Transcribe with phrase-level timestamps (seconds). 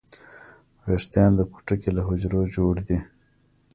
[0.87, 2.99] ویښتان د پوټکي له حجرو جوړ دي